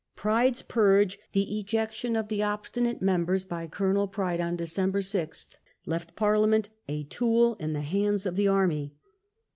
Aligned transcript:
"Pride's 0.15 0.63
Purge", 0.63 1.19
the 1.31 1.59
ejection 1.59 2.15
of 2.15 2.27
the 2.27 2.41
obstinate 2.41 3.03
members 3.03 3.45
by 3.45 3.67
Col. 3.67 4.07
Pride 4.07 4.41
on 4.41 4.55
December 4.55 5.03
6, 5.03 5.47
left 5.85 6.15
Parliament 6.15 6.69
a 6.87 7.03
tool 7.03 7.53
in 7.59 7.73
the 7.73 7.81
hands 7.81 8.25
of 8.25 8.35
the 8.35 8.47
army. 8.47 8.95